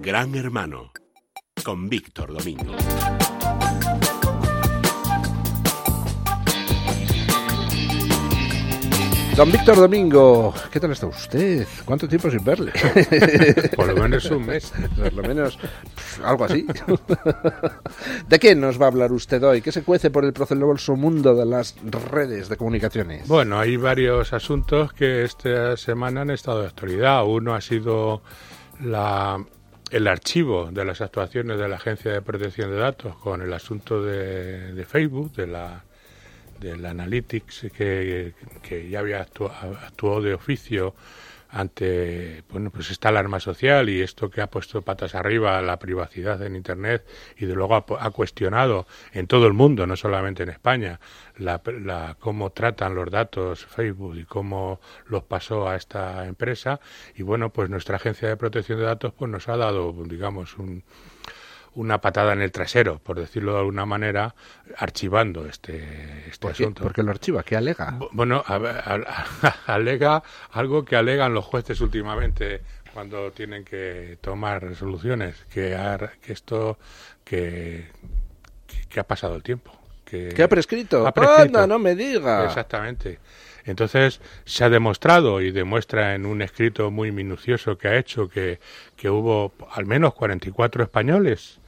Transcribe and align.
Gran 0.00 0.34
Hermano 0.34 0.92
con 1.62 1.88
Víctor 1.88 2.32
Domingo. 2.32 3.37
Don 9.38 9.52
Víctor 9.52 9.76
Domingo, 9.76 10.52
¿qué 10.72 10.80
tal 10.80 10.90
está 10.90 11.06
usted? 11.06 11.64
¿Cuánto 11.84 12.08
tiempo 12.08 12.28
sin 12.28 12.42
verle? 12.42 12.72
Por 13.76 13.86
lo 13.86 14.02
menos 14.02 14.28
un 14.32 14.44
mes. 14.44 14.72
Por 14.96 15.12
lo 15.12 15.22
menos 15.22 15.56
pff, 15.56 16.24
algo 16.24 16.44
así. 16.44 16.66
¿De 18.28 18.40
qué 18.40 18.56
nos 18.56 18.80
va 18.80 18.86
a 18.86 18.88
hablar 18.88 19.12
usted 19.12 19.40
hoy? 19.44 19.62
¿Qué 19.62 19.70
se 19.70 19.84
cuece 19.84 20.10
por 20.10 20.24
el 20.24 20.32
proceloso 20.32 20.96
mundo 20.96 21.36
de 21.36 21.46
las 21.46 21.76
redes 22.10 22.48
de 22.48 22.56
comunicaciones? 22.56 23.28
Bueno, 23.28 23.60
hay 23.60 23.76
varios 23.76 24.32
asuntos 24.32 24.92
que 24.92 25.22
esta 25.22 25.76
semana 25.76 26.22
han 26.22 26.30
estado 26.30 26.62
de 26.62 26.66
actualidad. 26.66 27.24
Uno 27.24 27.54
ha 27.54 27.60
sido 27.60 28.22
la, 28.80 29.38
el 29.92 30.08
archivo 30.08 30.68
de 30.72 30.84
las 30.84 31.00
actuaciones 31.00 31.60
de 31.60 31.68
la 31.68 31.76
Agencia 31.76 32.10
de 32.10 32.22
Protección 32.22 32.70
de 32.72 32.78
Datos 32.78 33.14
con 33.14 33.40
el 33.40 33.52
asunto 33.52 34.02
de, 34.02 34.72
de 34.72 34.84
Facebook, 34.84 35.32
de 35.34 35.46
la 35.46 35.84
del 36.60 36.84
Analytics 36.84 37.66
que, 37.76 38.34
que 38.62 38.88
ya 38.88 39.00
había 39.00 39.20
actu 39.20 39.46
actuado 39.46 40.22
de 40.22 40.34
oficio 40.34 40.94
ante 41.50 42.44
bueno 42.50 42.70
pues 42.70 42.90
esta 42.90 43.08
alarma 43.08 43.40
social 43.40 43.88
y 43.88 44.02
esto 44.02 44.28
que 44.28 44.42
ha 44.42 44.48
puesto 44.48 44.82
patas 44.82 45.14
arriba 45.14 45.60
la 45.62 45.78
privacidad 45.78 46.42
en 46.42 46.56
internet 46.56 47.06
y 47.38 47.46
de 47.46 47.54
luego 47.54 47.74
ha, 47.74 47.84
ha 48.00 48.10
cuestionado 48.10 48.86
en 49.12 49.26
todo 49.26 49.46
el 49.46 49.54
mundo 49.54 49.86
no 49.86 49.96
solamente 49.96 50.42
en 50.42 50.50
España 50.50 51.00
la, 51.38 51.62
la, 51.80 52.16
cómo 52.18 52.50
tratan 52.50 52.94
los 52.94 53.10
datos 53.10 53.64
Facebook 53.64 54.16
y 54.16 54.24
cómo 54.24 54.80
los 55.06 55.22
pasó 55.22 55.68
a 55.68 55.76
esta 55.76 56.26
empresa. 56.26 56.80
Y 57.14 57.22
bueno 57.22 57.50
pues 57.50 57.70
nuestra 57.70 57.96
agencia 57.96 58.28
de 58.28 58.36
protección 58.36 58.78
de 58.78 58.84
datos 58.84 59.14
pues 59.16 59.30
nos 59.30 59.48
ha 59.48 59.56
dado 59.56 59.94
digamos 60.04 60.58
un 60.58 60.82
una 61.74 62.00
patada 62.00 62.32
en 62.32 62.42
el 62.42 62.52
trasero, 62.52 62.98
por 62.98 63.18
decirlo 63.18 63.52
de 63.54 63.58
alguna 63.60 63.86
manera, 63.86 64.34
archivando 64.76 65.46
este, 65.46 66.24
este 66.26 66.38
¿Por 66.40 66.52
asunto. 66.52 66.82
¿Por 66.82 66.92
qué 66.92 67.02
lo 67.02 67.10
archiva? 67.10 67.42
¿Qué 67.42 67.56
alega? 67.56 67.98
Bueno, 68.12 68.42
a, 68.46 68.56
a, 68.56 68.94
a, 69.42 69.48
alega 69.74 70.22
algo 70.52 70.84
que 70.84 70.96
alegan 70.96 71.34
los 71.34 71.44
jueces 71.44 71.80
últimamente 71.80 72.62
cuando 72.92 73.30
tienen 73.30 73.64
que 73.64 74.18
tomar 74.20 74.62
resoluciones, 74.62 75.36
que, 75.52 75.76
que 76.20 76.32
esto, 76.32 76.78
que, 77.24 77.86
que, 78.88 79.00
ha 79.00 79.04
pasado 79.04 79.36
el 79.36 79.42
tiempo. 79.42 79.72
Que, 80.04 80.30
¿Qué 80.34 80.42
ha 80.42 80.48
prescrito? 80.48 81.06
ha 81.06 81.12
prescrito. 81.12 81.42
¡Anda, 81.42 81.66
no 81.66 81.78
me 81.78 81.94
diga! 81.94 82.44
Exactamente. 82.44 83.20
Entonces 83.68 84.20
se 84.44 84.64
ha 84.64 84.70
demostrado 84.70 85.40
y 85.40 85.50
demuestra 85.50 86.14
en 86.14 86.24
un 86.26 86.42
escrito 86.42 86.90
muy 86.90 87.12
minucioso 87.12 87.76
que 87.76 87.88
ha 87.88 87.96
hecho 87.98 88.28
que, 88.28 88.58
hubo 89.04 89.52
al 89.70 89.86
menos 89.86 90.14
44 90.14 90.82
españoles 90.82 91.60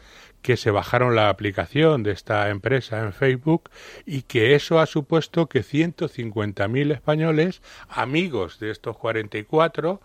que 0.43 0.57
se 0.57 0.71
bajaron 0.71 1.15
la 1.15 1.29
aplicación 1.29 2.03
de 2.03 2.13
esta 2.13 2.49
empresa 2.49 3.01
en 3.01 3.13
Facebook 3.13 3.71
y 4.07 4.23
que 4.23 4.55
eso 4.55 4.81
ha 4.81 4.87
supuesto 4.87 5.47
que 5.47 5.61
150.000 5.61 6.93
españoles, 6.93 7.63
amigos 7.89 8.59
de 8.59 8.71
estos 8.71 8.97
44, 8.97 10.01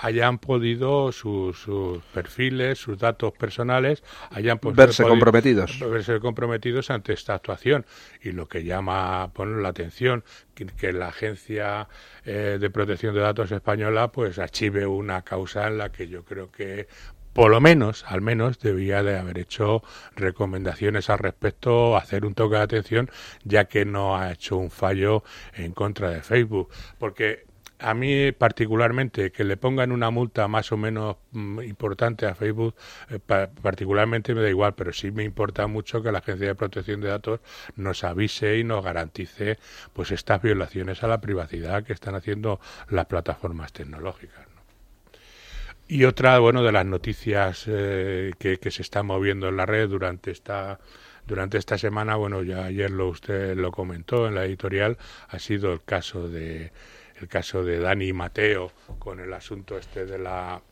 hayan 0.00 0.38
podido 0.38 1.12
sus, 1.12 1.58
sus, 1.58 2.02
perfiles, 2.14 2.78
sus 2.78 2.98
datos 2.98 3.32
personales, 3.32 4.02
hayan 4.30 4.58
pues, 4.58 4.76
verse 4.76 5.02
podido, 5.02 5.14
comprometidos. 5.14 5.78
Verse 5.80 6.20
comprometidos 6.20 6.90
ante 6.90 7.12
esta 7.12 7.34
actuación. 7.34 7.84
Y 8.22 8.32
lo 8.32 8.48
que 8.48 8.64
llama 8.64 9.26
bueno, 9.34 9.58
la 9.58 9.70
atención, 9.70 10.24
que, 10.54 10.66
que 10.66 10.92
la 10.92 11.08
Agencia 11.08 11.88
eh, 12.24 12.58
de 12.60 12.70
Protección 12.70 13.14
de 13.14 13.20
Datos 13.20 13.50
Española 13.50 14.12
pues 14.12 14.38
archive 14.38 14.86
una 14.86 15.22
causa 15.22 15.66
en 15.66 15.78
la 15.78 15.90
que 15.90 16.08
yo 16.08 16.24
creo 16.24 16.50
que 16.50 16.86
por 17.32 17.50
lo 17.50 17.60
menos, 17.60 18.04
al 18.06 18.20
menos, 18.20 18.58
debía 18.58 19.02
de 19.02 19.18
haber 19.18 19.38
hecho 19.38 19.82
recomendaciones 20.16 21.10
al 21.10 21.18
respecto, 21.18 21.96
hacer 21.96 22.24
un 22.24 22.34
toque 22.34 22.56
de 22.56 22.62
atención, 22.62 23.10
ya 23.44 23.66
que 23.66 23.84
no 23.84 24.16
ha 24.16 24.32
hecho 24.32 24.56
un 24.56 24.70
fallo 24.70 25.22
en 25.54 25.72
contra 25.72 26.10
de 26.10 26.22
Facebook. 26.22 26.70
Porque 26.98 27.50
a 27.80 27.94
mí 27.94 28.32
particularmente 28.32 29.32
que 29.32 29.44
le 29.44 29.56
pongan 29.56 29.92
una 29.92 30.10
multa 30.10 30.48
más 30.48 30.70
o 30.72 30.76
menos 30.76 31.16
mm, 31.32 31.62
importante 31.62 32.26
a 32.26 32.34
Facebook, 32.34 32.74
eh, 33.08 33.18
pa 33.18 33.48
particularmente 33.48 34.34
me 34.34 34.42
da 34.42 34.50
igual, 34.50 34.74
pero 34.74 34.92
sí 34.92 35.10
me 35.10 35.24
importa 35.24 35.66
mucho 35.66 36.02
que 36.02 36.12
la 36.12 36.18
Agencia 36.18 36.48
de 36.48 36.54
Protección 36.54 37.00
de 37.00 37.08
Datos 37.08 37.40
nos 37.76 38.04
avise 38.04 38.58
y 38.58 38.64
nos 38.64 38.84
garantice 38.84 39.58
pues 39.92 40.10
estas 40.12 40.42
violaciones 40.42 41.02
a 41.02 41.08
la 41.08 41.20
privacidad 41.20 41.84
que 41.84 41.92
están 41.92 42.14
haciendo 42.14 42.60
las 42.88 43.06
plataformas 43.06 43.72
tecnológicas. 43.72 44.49
Y 45.92 46.04
otra, 46.04 46.38
bueno, 46.38 46.62
de 46.62 46.70
las 46.70 46.86
noticias 46.86 47.64
eh, 47.66 48.30
que, 48.38 48.58
que, 48.58 48.70
se 48.70 48.82
está 48.82 49.02
moviendo 49.02 49.48
en 49.48 49.56
la 49.56 49.66
red 49.66 49.88
durante 49.88 50.30
esta 50.30 50.78
durante 51.26 51.58
esta 51.58 51.78
semana, 51.78 52.14
bueno, 52.14 52.44
ya 52.44 52.66
ayer 52.66 52.92
lo 52.92 53.08
usted 53.08 53.56
lo 53.56 53.72
comentó 53.72 54.28
en 54.28 54.36
la 54.36 54.44
editorial, 54.44 54.98
ha 55.30 55.40
sido 55.40 55.72
el 55.72 55.82
caso 55.82 56.28
de 56.28 56.70
el 57.20 57.26
caso 57.26 57.64
de 57.64 57.80
Dani 57.80 58.12
Mateo 58.12 58.70
con 59.00 59.18
el 59.18 59.32
asunto 59.32 59.78
este 59.78 60.06
de 60.06 60.18
la 60.18 60.62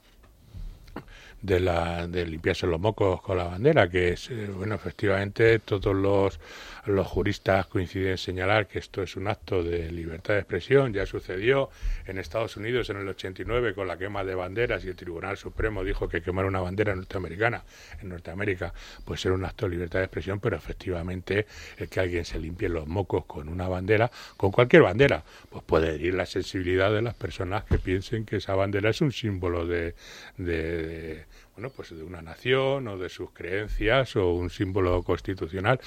de 1.42 1.60
la 1.60 2.06
de 2.08 2.26
limpiarse 2.26 2.66
los 2.66 2.80
mocos 2.80 3.20
con 3.20 3.38
la 3.38 3.44
bandera 3.44 3.88
que 3.88 4.10
es 4.10 4.30
eh, 4.30 4.48
bueno 4.52 4.74
efectivamente 4.74 5.60
todos 5.60 5.94
los 5.94 6.40
los 6.86 7.06
juristas 7.06 7.66
coinciden 7.66 8.12
en 8.12 8.18
señalar 8.18 8.66
que 8.66 8.78
esto 8.78 9.02
es 9.02 9.14
un 9.16 9.28
acto 9.28 9.62
de 9.62 9.92
libertad 9.92 10.34
de 10.34 10.40
expresión 10.40 10.92
ya 10.92 11.06
sucedió 11.06 11.70
en 12.06 12.18
Estados 12.18 12.56
Unidos 12.56 12.90
en 12.90 12.96
el 12.96 13.08
89 13.08 13.74
con 13.74 13.86
la 13.86 13.96
quema 13.96 14.24
de 14.24 14.34
banderas 14.34 14.84
y 14.84 14.88
el 14.88 14.96
Tribunal 14.96 15.36
Supremo 15.36 15.84
dijo 15.84 16.08
que 16.08 16.22
quemar 16.22 16.46
una 16.46 16.60
bandera 16.60 16.94
norteamericana 16.96 17.62
en 18.00 18.08
Norteamérica 18.08 18.72
pues 19.04 19.24
era 19.24 19.34
un 19.34 19.44
acto 19.44 19.66
de 19.66 19.72
libertad 19.72 20.00
de 20.00 20.06
expresión 20.06 20.40
pero 20.40 20.56
efectivamente 20.56 21.46
el 21.76 21.88
que 21.88 22.00
alguien 22.00 22.24
se 22.24 22.40
limpie 22.40 22.68
los 22.68 22.86
mocos 22.88 23.26
con 23.26 23.48
una 23.48 23.68
bandera 23.68 24.10
con 24.36 24.50
cualquier 24.50 24.82
bandera 24.82 25.22
pues 25.50 25.62
puede 25.64 25.94
herir 25.94 26.14
la 26.14 26.26
sensibilidad 26.26 26.92
de 26.92 27.02
las 27.02 27.14
personas 27.14 27.64
que 27.64 27.78
piensen 27.78 28.24
que 28.24 28.36
esa 28.36 28.54
bandera 28.54 28.90
es 28.90 29.00
un 29.00 29.12
símbolo 29.12 29.66
de, 29.66 29.94
de 30.36 31.28
bueno, 31.58 31.72
pues 31.74 31.90
de 31.90 32.04
una 32.04 32.22
nación 32.22 32.86
o 32.86 32.98
de 32.98 33.08
sus 33.08 33.32
creencias 33.32 34.14
o 34.14 34.32
un 34.32 34.48
símbolo 34.48 35.02
constitucional. 35.02 35.80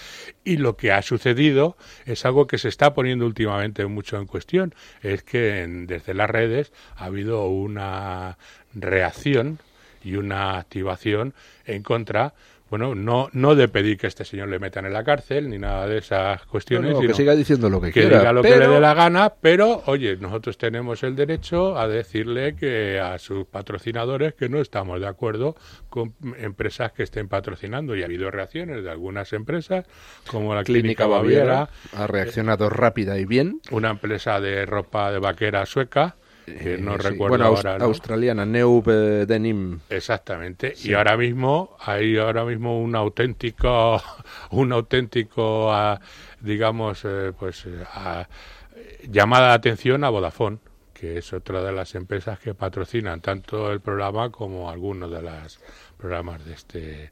Y 0.43 0.57
lo 0.57 0.75
que 0.75 0.91
ha 0.91 1.01
sucedido 1.01 1.77
es 2.05 2.25
algo 2.25 2.45
que 2.45 2.57
se 2.57 2.67
está 2.67 2.93
poniendo 2.93 3.25
últimamente 3.25 3.85
mucho 3.85 4.17
en 4.17 4.25
cuestión, 4.25 4.75
es 5.01 5.23
que 5.23 5.61
en, 5.61 5.87
desde 5.87 6.13
las 6.13 6.29
redes 6.29 6.73
ha 6.97 7.05
habido 7.05 7.47
una 7.47 8.37
reacción 8.73 9.59
y 10.03 10.15
una 10.15 10.57
activación 10.57 11.33
en 11.65 11.83
contra 11.83 12.33
bueno, 12.71 12.95
no, 12.95 13.29
no 13.33 13.53
de 13.53 13.67
pedir 13.67 13.97
que 13.97 14.07
este 14.07 14.23
señor 14.23 14.47
le 14.47 14.57
metan 14.57 14.85
en 14.85 14.93
la 14.93 15.03
cárcel 15.03 15.49
ni 15.49 15.57
nada 15.57 15.87
de 15.87 15.97
esas 15.97 16.45
cuestiones. 16.45 16.91
No, 16.91 16.95
no, 16.95 17.01
sino 17.01 17.11
que 17.11 17.17
siga 17.17 17.35
diciendo 17.35 17.69
lo 17.69 17.81
que, 17.81 17.87
que 17.91 17.99
quiera. 17.99 18.19
diga 18.19 18.31
lo 18.31 18.41
pero... 18.41 18.53
que 18.53 18.59
le 18.61 18.67
dé 18.69 18.79
la 18.79 18.93
gana, 18.93 19.33
pero 19.41 19.83
oye, 19.87 20.15
nosotros 20.15 20.57
tenemos 20.57 21.03
el 21.03 21.17
derecho 21.17 21.77
a 21.77 21.89
decirle 21.89 22.55
que 22.55 22.97
a 22.97 23.19
sus 23.19 23.45
patrocinadores 23.45 24.35
que 24.35 24.47
no 24.47 24.61
estamos 24.61 25.01
de 25.01 25.07
acuerdo 25.07 25.57
con 25.89 26.13
empresas 26.37 26.93
que 26.93 27.03
estén 27.03 27.27
patrocinando. 27.27 27.93
Y 27.93 28.03
ha 28.03 28.05
habido 28.05 28.31
reacciones 28.31 28.85
de 28.85 28.89
algunas 28.89 29.33
empresas, 29.33 29.85
como 30.27 30.55
la 30.55 30.63
Clínica, 30.63 31.03
Clínica 31.03 31.07
Baviera, 31.07 31.43
Baviera. 31.43 32.03
Ha 32.03 32.07
reaccionado 32.07 32.67
eh, 32.67 32.69
rápida 32.69 33.19
y 33.19 33.25
bien. 33.25 33.59
Una 33.71 33.89
empresa 33.89 34.39
de 34.39 34.65
ropa 34.65 35.11
de 35.11 35.19
vaquera 35.19 35.65
sueca 35.65 36.15
que 36.59 36.77
no 36.77 36.95
Eh, 36.95 36.97
sí. 37.01 37.07
recuerdo 37.09 37.37
bueno, 37.37 37.45
ahora. 37.45 37.77
¿no? 37.77 37.85
australiana, 37.85 38.45
Neub 38.45 38.83
eh, 38.89 39.25
Denim. 39.25 39.79
Exactamente. 39.89 40.75
Sí. 40.75 40.89
Y 40.89 40.93
ahora 40.93 41.17
mismo 41.17 41.75
hay 41.79 42.17
ahora 42.17 42.43
mismo 42.45 42.81
un 42.81 42.95
auténtico, 42.95 44.01
un 44.51 44.71
auténtico, 44.71 45.71
ah, 45.73 45.99
digamos, 46.39 47.01
eh, 47.05 47.31
pues 47.37 47.65
eh, 47.65 47.83
a- 47.93 48.27
llamada 49.07 49.49
de 49.49 49.53
atención 49.55 50.03
a 50.03 50.09
Vodafone, 50.09 50.57
que 50.93 51.17
es 51.17 51.33
otra 51.33 51.63
de 51.63 51.71
las 51.71 51.95
empresas 51.95 52.39
que 52.39 52.53
patrocinan 52.53 53.21
tanto 53.21 53.71
el 53.71 53.81
programa 53.81 54.29
como 54.31 54.69
algunos 54.69 55.09
de 55.11 55.21
los 55.21 55.59
programas 55.97 56.45
de 56.45 56.53
este, 56.53 57.11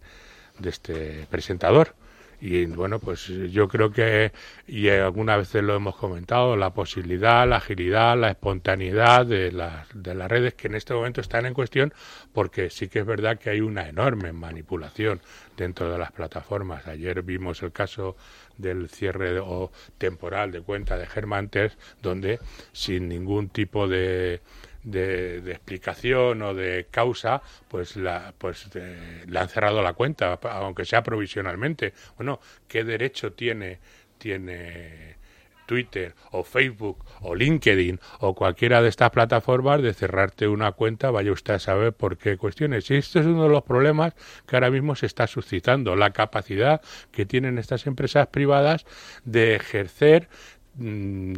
de 0.60 0.70
este 0.70 1.28
presentador. 1.30 1.96
Y 2.42 2.66
bueno, 2.68 3.00
pues 3.00 3.28
yo 3.28 3.68
creo 3.68 3.92
que, 3.92 4.32
y 4.66 4.88
algunas 4.88 5.38
veces 5.40 5.62
lo 5.62 5.76
hemos 5.76 5.96
comentado, 5.98 6.56
la 6.56 6.74
posibilidad, 6.74 7.46
la 7.48 7.58
agilidad, 7.58 8.18
la 8.18 8.30
espontaneidad 8.32 9.26
de 9.26 9.52
las, 9.52 9.88
de 9.94 10.16
las 10.16 10.30
redes 10.30 10.54
que 10.54 10.68
en 10.68 10.76
este 10.76 10.94
momento 10.94 11.20
están 11.20 11.46
en 11.46 11.54
cuestión, 11.54 11.94
porque 12.32 12.70
sí 12.70 12.88
que 12.88 13.00
es 13.00 13.06
verdad 13.06 13.38
que 13.38 13.50
hay 13.50 13.60
una 13.60 13.90
enorme 13.90 14.32
manipulación 14.32 15.20
dentro 15.58 15.92
de 15.92 15.98
las 15.98 16.14
plataformas. 16.14 16.88
Ayer 16.88 17.24
vimos 17.24 17.62
el 17.62 17.74
caso 17.74 18.16
del 18.58 18.88
cierre 18.90 19.34
de- 19.34 19.40
o 19.42 19.72
temporal 19.98 20.52
de 20.52 20.62
cuenta 20.62 20.98
de 20.98 21.08
Germantes, 21.08 21.78
donde 22.02 22.40
sin 22.72 23.10
ningún 23.10 23.50
tipo 23.50 23.88
de, 23.90 24.42
de, 24.84 25.42
de 25.42 25.52
explicación 25.52 26.42
o 26.42 26.54
de 26.54 26.88
causa, 26.90 27.42
pues 27.68 27.96
la, 27.96 28.34
pues 28.38 28.70
eh, 28.76 29.24
le 29.28 29.40
han 29.40 29.50
cerrado 29.50 29.82
la 29.82 29.94
cuenta, 29.94 30.40
aunque 30.44 30.86
sea 30.86 31.04
provisionalmente. 31.04 31.94
Bueno, 32.18 32.40
¿qué 32.68 32.84
derecho 32.84 33.34
tiene, 33.34 33.80
tiene 34.18 35.20
Twitter 35.70 36.16
o 36.32 36.44
Facebook 36.44 37.06
o 37.22 37.36
LinkedIn 37.36 38.00
o 38.22 38.34
cualquiera 38.34 38.82
de 38.82 38.90
estas 38.90 39.12
plataformas 39.12 39.84
de 39.84 39.94
cerrarte 39.94 40.48
una 40.48 40.72
cuenta, 40.72 41.12
vaya 41.12 41.32
usted 41.32 41.54
a 41.54 41.60
saber 41.60 41.94
por 41.94 42.18
qué 42.18 42.38
cuestiones. 42.38 42.90
Y 42.90 42.96
este 42.96 43.20
es 43.20 43.28
uno 43.28 43.44
de 43.44 43.50
los 43.50 43.62
problemas 43.62 44.16
que 44.48 44.56
ahora 44.56 44.72
mismo 44.72 44.96
se 44.96 45.06
está 45.06 45.28
suscitando, 45.28 45.96
la 45.96 46.10
capacidad 46.10 46.82
que 47.12 47.28
tienen 47.28 47.60
estas 47.60 47.86
empresas 47.86 48.26
privadas 48.30 48.88
de 49.26 49.54
ejercer 49.54 50.28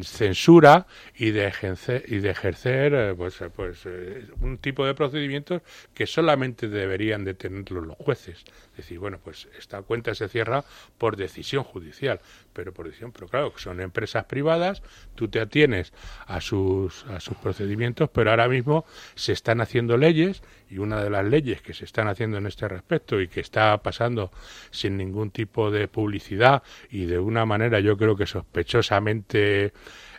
censura 0.04 0.86
y 1.16 1.32
de 1.32 1.48
ejercer, 1.48 2.04
y 2.08 2.20
de 2.20 2.30
ejercer 2.30 2.94
eh, 2.94 3.14
pues, 3.16 3.42
eh, 3.42 3.50
pues 3.50 3.82
eh, 3.86 4.28
un 4.42 4.58
tipo 4.58 4.86
de 4.86 4.94
procedimientos 4.94 5.62
que 5.94 6.06
solamente 6.06 6.68
deberían 6.68 7.26
de 7.26 7.34
los 7.82 7.98
jueces. 7.98 8.44
Decir, 8.82 9.00
bueno, 9.00 9.20
pues 9.24 9.48
esta 9.58 9.82
cuenta 9.84 10.16
se 10.16 10.28
cierra 10.28 10.64
por 10.98 11.16
decisión 11.16 11.64
judicial, 11.64 12.20
pero 12.54 12.74
por 12.74 12.88
decisión, 12.88 13.12
pero 13.12 13.28
claro, 13.28 13.54
son 13.58 13.80
empresas 13.80 14.26
privadas, 14.26 14.82
tú 15.16 15.28
te 15.28 15.40
atienes 15.40 15.94
a 16.26 16.42
sus, 16.42 17.06
a 17.06 17.20
sus 17.20 17.38
procedimientos, 17.38 18.10
pero 18.10 18.32
ahora 18.32 18.48
mismo 18.48 18.86
se 19.16 19.34
están 19.34 19.62
haciendo 19.62 19.98
leyes 19.98 20.42
y 20.70 20.80
una 20.80 21.04
de 21.04 21.10
las 21.10 21.26
leyes 21.26 21.62
que 21.62 21.74
se 21.74 21.86
están 21.86 22.08
haciendo 22.08 22.38
en 22.38 22.48
este 22.48 22.68
respecto 22.68 23.22
y 23.22 23.28
que 23.28 23.42
está 23.42 23.78
pasando 23.84 24.32
sin 24.72 24.98
ningún 24.98 25.32
tipo 25.32 25.70
de 25.70 25.88
publicidad 25.88 26.64
y 26.90 27.06
de 27.06 27.20
una 27.20 27.46
manera 27.46 27.80
yo 27.80 27.98
creo 27.98 28.16
que 28.16 28.26
sospechosamente 28.26 29.74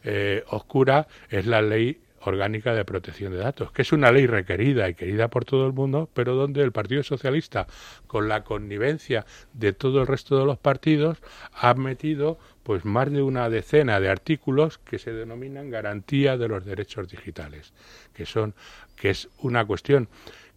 eh, 0.04 0.44
oscura 0.48 1.08
es 1.30 1.46
la 1.46 1.62
ley 1.62 2.00
orgánica 2.24 2.74
de 2.74 2.84
protección 2.84 3.32
de 3.32 3.38
datos, 3.38 3.72
que 3.72 3.82
es 3.82 3.92
una 3.92 4.12
ley 4.12 4.26
requerida 4.26 4.88
y 4.88 4.94
querida 4.94 5.28
por 5.28 5.44
todo 5.44 5.66
el 5.66 5.72
mundo, 5.72 6.08
pero 6.14 6.34
donde 6.34 6.62
el 6.62 6.72
Partido 6.72 7.02
Socialista, 7.02 7.66
con 8.06 8.28
la 8.28 8.44
connivencia 8.44 9.26
de 9.52 9.72
todo 9.72 10.00
el 10.00 10.06
resto 10.06 10.38
de 10.38 10.46
los 10.46 10.58
partidos, 10.58 11.18
ha 11.52 11.74
metido 11.74 12.38
pues 12.62 12.84
más 12.84 13.10
de 13.10 13.22
una 13.22 13.50
decena 13.50 13.98
de 13.98 14.08
artículos 14.08 14.78
que 14.78 14.98
se 14.98 15.12
denominan 15.12 15.70
garantía 15.70 16.36
de 16.36 16.48
los 16.48 16.64
derechos 16.64 17.08
digitales, 17.08 17.72
que 18.14 18.26
son 18.26 18.54
que 18.96 19.10
es 19.10 19.28
una 19.38 19.64
cuestión 19.64 20.08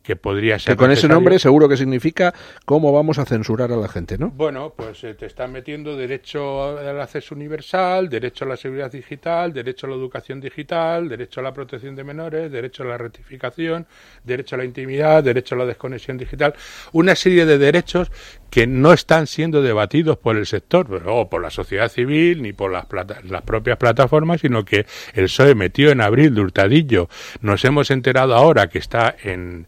que 0.06 0.16
podría 0.16 0.60
ser. 0.60 0.74
Que 0.74 0.78
con 0.78 0.92
ese 0.92 1.08
nombre 1.08 1.40
seguro 1.40 1.68
que 1.68 1.78
significa 1.78 2.34
cómo 2.64 2.94
vamos 2.94 3.18
a 3.18 3.26
censurar 3.26 3.72
a 3.72 3.76
la 3.76 3.88
gente, 3.88 4.18
¿no? 4.18 4.30
Bueno, 4.30 4.74
pues 4.76 5.04
eh, 5.04 5.16
te 5.16 5.26
están 5.26 5.52
metiendo 5.52 5.98
derecho 5.98 6.78
al 6.78 7.02
acceso 7.02 7.34
universal, 7.34 8.08
derecho 8.08 8.46
a 8.46 8.50
la 8.50 8.58
seguridad 8.58 8.92
digital, 8.92 9.52
derecho 9.52 9.88
a 9.88 9.90
la 9.90 9.96
educación 9.96 10.40
digital, 10.40 11.10
derecho 11.10 11.40
a 11.40 11.44
la 11.44 11.54
protección 11.54 11.96
de 11.96 12.04
menores, 12.04 12.52
derecho 12.52 12.84
a 12.84 12.86
la 12.86 12.98
rectificación, 12.98 13.88
derecho 14.24 14.56
a 14.56 14.60
la 14.60 14.66
intimidad, 14.66 15.24
derecho 15.24 15.56
a 15.56 15.58
la 15.58 15.66
desconexión 15.66 16.18
digital, 16.18 16.54
una 16.92 17.16
serie 17.16 17.46
de 17.48 17.58
derechos 17.58 18.12
que 18.52 18.68
no 18.68 18.94
están 18.94 19.26
siendo 19.26 19.64
debatidos 19.64 20.18
por 20.18 20.38
el 20.38 20.46
sector 20.46 21.04
o 21.08 21.30
por 21.30 21.42
la 21.42 21.50
sociedad 21.50 21.90
civil 21.90 22.44
ni 22.44 22.54
por 22.54 22.72
las, 22.72 22.86
las 23.24 23.42
propias 23.42 23.78
plataformas, 23.78 24.42
sino 24.42 24.64
que 24.64 24.86
el 25.14 25.26
PSOE 25.26 25.56
metió 25.56 25.90
en 25.90 26.00
abril 26.00 26.36
de 26.36 26.42
hurtadillo. 26.42 27.10
Nos 27.42 27.66
hemos 27.66 27.90
enterado 27.90 28.36
ahora 28.36 28.68
que 28.68 28.78
está 28.78 29.16
en 29.24 29.68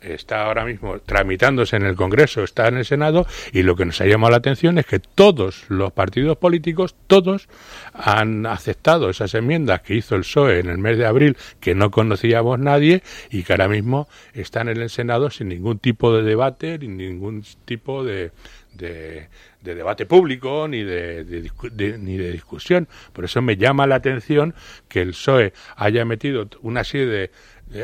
está 0.00 0.44
ahora 0.44 0.64
mismo 0.64 0.98
tramitándose 1.00 1.76
en 1.76 1.84
el 1.84 1.96
Congreso, 1.96 2.42
está 2.42 2.68
en 2.68 2.76
el 2.76 2.84
Senado, 2.84 3.26
y 3.52 3.62
lo 3.62 3.76
que 3.76 3.84
nos 3.84 4.00
ha 4.00 4.06
llamado 4.06 4.30
la 4.30 4.38
atención 4.38 4.78
es 4.78 4.86
que 4.86 4.98
todos 4.98 5.64
los 5.68 5.92
partidos 5.92 6.36
políticos, 6.38 6.94
todos 7.06 7.48
han 7.92 8.46
aceptado 8.46 9.10
esas 9.10 9.34
enmiendas 9.34 9.82
que 9.82 9.94
hizo 9.94 10.14
el 10.14 10.22
PSOE 10.22 10.60
en 10.60 10.68
el 10.68 10.78
mes 10.78 10.98
de 10.98 11.06
abril, 11.06 11.36
que 11.60 11.74
no 11.74 11.90
conocíamos 11.90 12.58
nadie, 12.58 13.02
y 13.30 13.42
que 13.42 13.52
ahora 13.52 13.68
mismo 13.68 14.08
están 14.34 14.68
en 14.68 14.78
el 14.78 14.90
Senado 14.90 15.30
sin 15.30 15.48
ningún 15.48 15.78
tipo 15.78 16.14
de 16.14 16.22
debate, 16.22 16.78
ni 16.78 16.88
ningún 16.88 17.44
tipo 17.64 18.04
de, 18.04 18.30
de, 18.74 19.28
debate 19.62 20.06
público 20.06 20.66
ni 20.68 20.82
de, 20.82 21.50
ni 21.98 22.16
de 22.16 22.32
discusión. 22.32 22.88
Por 23.12 23.24
eso 23.24 23.42
me 23.42 23.56
llama 23.56 23.86
la 23.86 23.96
atención 23.96 24.54
que 24.88 25.02
el 25.02 25.10
PSOE 25.10 25.52
haya 25.76 26.04
metido 26.04 26.48
una 26.62 26.84
serie 26.84 27.06
de 27.06 27.30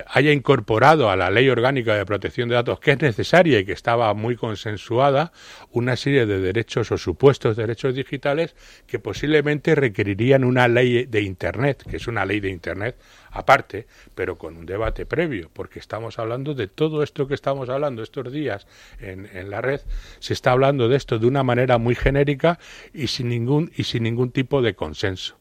haya 0.08 0.32
incorporado 0.32 1.10
a 1.10 1.16
la 1.16 1.30
ley 1.30 1.48
orgánica 1.48 1.94
de 1.94 2.06
protección 2.06 2.48
de 2.48 2.54
datos, 2.54 2.80
que 2.80 2.92
es 2.92 3.00
necesaria 3.00 3.58
y 3.58 3.64
que 3.64 3.72
estaba 3.72 4.12
muy 4.14 4.36
consensuada, 4.36 5.32
una 5.70 5.96
serie 5.96 6.26
de 6.26 6.40
derechos 6.40 6.90
o 6.92 6.98
supuestos 6.98 7.56
derechos 7.56 7.94
digitales 7.94 8.54
que 8.86 8.98
posiblemente 8.98 9.74
requerirían 9.74 10.44
una 10.44 10.68
ley 10.68 11.06
de 11.06 11.20
Internet, 11.22 11.84
que 11.88 11.96
es 11.96 12.06
una 12.06 12.24
ley 12.24 12.40
de 12.40 12.50
Internet 12.50 12.96
aparte, 13.30 13.86
pero 14.14 14.38
con 14.38 14.56
un 14.56 14.64
debate 14.64 15.06
previo, 15.06 15.50
porque 15.52 15.80
estamos 15.80 16.18
hablando 16.18 16.54
de 16.54 16.68
todo 16.68 17.02
esto 17.02 17.26
que 17.26 17.34
estamos 17.34 17.68
hablando 17.68 18.02
estos 18.02 18.32
días 18.32 18.66
en, 19.00 19.28
en 19.34 19.50
la 19.50 19.60
red, 19.60 19.80
se 20.20 20.32
está 20.32 20.52
hablando 20.52 20.88
de 20.88 20.96
esto 20.96 21.18
de 21.18 21.26
una 21.26 21.42
manera 21.42 21.78
muy 21.78 21.96
genérica 21.96 22.58
y 22.92 23.08
sin 23.08 23.28
ningún, 23.28 23.72
y 23.76 23.84
sin 23.84 24.04
ningún 24.04 24.30
tipo 24.30 24.62
de 24.62 24.74
consenso 24.74 25.36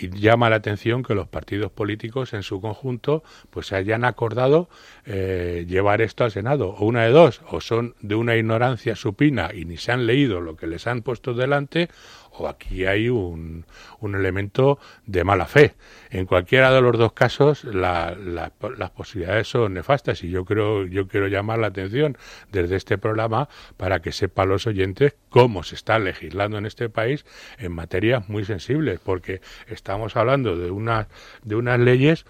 y 0.00 0.10
llama 0.10 0.50
la 0.50 0.56
atención 0.56 1.02
que 1.02 1.14
los 1.14 1.28
partidos 1.28 1.72
políticos 1.72 2.32
en 2.32 2.42
su 2.42 2.60
conjunto 2.60 3.22
pues 3.50 3.72
hayan 3.72 4.04
acordado 4.04 4.68
eh, 5.06 5.64
llevar 5.68 6.00
esto 6.00 6.24
al 6.24 6.30
Senado. 6.30 6.70
O 6.70 6.86
una 6.86 7.04
de 7.04 7.10
dos 7.10 7.42
o 7.50 7.60
son 7.60 7.94
de 8.00 8.14
una 8.14 8.36
ignorancia 8.36 8.94
supina 8.94 9.50
y 9.52 9.64
ni 9.64 9.76
se 9.76 9.92
han 9.92 10.06
leído 10.06 10.40
lo 10.40 10.56
que 10.56 10.66
les 10.66 10.86
han 10.86 11.02
puesto 11.02 11.34
delante 11.34 11.88
o 12.32 12.48
aquí 12.48 12.86
hay 12.86 13.08
un, 13.08 13.64
un 14.00 14.14
elemento 14.14 14.78
de 15.06 15.24
mala 15.24 15.46
fe. 15.46 15.74
En 16.10 16.26
cualquiera 16.26 16.70
de 16.72 16.80
los 16.80 16.96
dos 16.96 17.12
casos 17.12 17.64
las 17.64 18.90
posibilidades 18.94 19.48
son 19.48 19.74
nefastas 19.74 20.22
y 20.24 20.30
yo 20.30 20.44
creo 20.44 20.86
yo 20.86 21.08
quiero 21.08 21.28
llamar 21.28 21.58
la 21.58 21.68
atención 21.68 22.16
desde 22.52 22.76
este 22.76 22.98
programa 22.98 23.48
para 23.76 24.00
que 24.00 24.12
sepan 24.12 24.48
los 24.48 24.66
oyentes 24.66 25.14
cómo 25.28 25.62
se 25.62 25.74
está 25.74 25.98
legislando 25.98 26.58
en 26.58 26.66
este 26.66 26.88
país 26.88 27.24
en 27.58 27.72
materias 27.72 28.28
muy 28.28 28.44
sensibles 28.44 29.00
porque 29.00 29.40
estamos 29.66 30.16
hablando 30.16 30.56
de 30.56 30.70
una 30.70 31.08
de 31.44 31.56
unas 31.56 31.78
leyes 31.78 32.24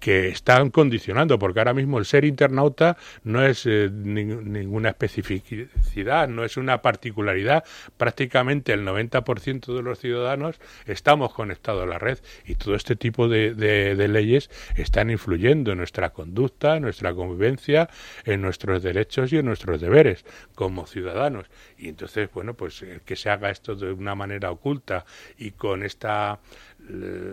que, 0.00 0.28
están 0.28 0.70
condicionando, 0.70 1.38
porque 1.38 1.60
ahora 1.60 1.72
mismo 1.72 1.98
el 1.98 2.04
ser 2.04 2.24
internauta 2.24 2.96
no 3.22 3.44
es 3.46 3.64
eh, 3.66 3.88
ninguna 3.92 4.88
especificidad, 4.88 6.28
no 6.28 6.44
es 6.44 6.56
una 6.56 6.82
particularidad. 6.82 7.62
Prácticamente 7.96 8.72
el 8.72 8.84
90% 8.84 9.74
de 9.74 9.82
los 9.82 10.00
ciudadanos 10.00 10.58
estamos 10.86 11.32
conectados 11.32 11.84
a 11.84 11.86
la 11.86 11.98
red 11.98 12.18
y 12.44 12.56
todo 12.56 12.74
este 12.74 12.96
tipo 12.96 13.28
de, 13.28 13.54
de, 13.54 14.08
leyes 14.08 14.50
están 14.74 15.10
influyendo 15.10 15.70
en 15.70 15.78
nuestra 15.78 16.10
conducta, 16.10 16.76
en 16.76 16.82
nuestra 16.82 17.14
convivencia, 17.14 17.88
en 18.24 18.42
nuestros 18.42 18.82
derechos 18.82 19.32
y 19.32 19.38
en 19.38 19.46
nuestros 19.46 19.80
deberes 19.80 20.24
como 20.56 20.86
ciudadanos. 20.86 21.46
Y 21.78 21.88
entonces, 21.88 22.28
bueno, 22.34 22.54
pues 22.54 22.84
que 23.04 23.14
se 23.14 23.30
haga 23.30 23.50
esto 23.50 23.76
de 23.76 23.92
una 23.92 24.16
manera 24.16 24.50
oculta 24.50 25.04
y 25.38 25.52
con 25.52 25.84
esta 25.84 26.40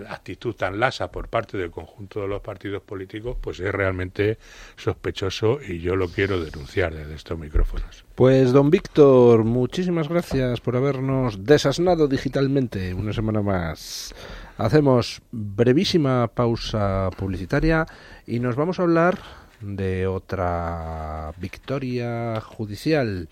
actitud 0.09 0.55
tan 0.55 0.79
lasa 0.79 1.11
por 1.11 1.27
parte 1.27 1.57
del 1.57 1.71
conjunto 1.71 2.21
de 2.21 2.27
los 2.27 2.41
partidos 2.41 2.81
políticos, 2.81 3.37
pues 3.41 3.59
es 3.59 3.71
realmente 3.71 4.37
sospechoso 4.75 5.59
y 5.61 5.79
yo 5.79 5.95
lo 5.95 6.07
quiero 6.09 6.43
denunciar 6.43 6.93
desde 6.93 7.15
estos 7.15 7.37
micrófonos. 7.37 8.05
Pues 8.15 8.51
don 8.51 8.69
Víctor, 8.69 9.43
muchísimas 9.43 10.07
gracias 10.09 10.61
por 10.61 10.75
habernos 10.75 11.45
desasnado 11.45 12.07
digitalmente 12.07 12.93
una 12.93 13.13
semana 13.13 13.41
más. 13.41 14.13
Hacemos 14.57 15.21
brevísima 15.31 16.27
pausa 16.27 17.09
publicitaria 17.17 17.85
y 18.27 18.39
nos 18.39 18.55
vamos 18.55 18.79
a 18.79 18.83
hablar 18.83 19.19
de 19.61 20.07
otra 20.07 21.33
victoria 21.37 22.41
judicial, 22.41 23.29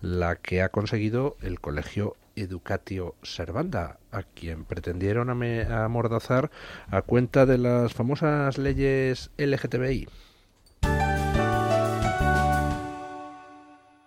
la 0.00 0.36
que 0.36 0.62
ha 0.62 0.68
conseguido 0.68 1.36
el 1.42 1.60
Colegio 1.60 2.16
Educatio 2.36 3.16
Servanda, 3.22 3.98
a 4.12 4.22
quien 4.22 4.64
pretendieron 4.64 5.30
amordazar 5.30 6.50
a 6.88 7.02
cuenta 7.02 7.46
de 7.46 7.58
las 7.58 7.94
famosas 7.94 8.58
leyes 8.58 9.30
LGTBI. 9.38 10.08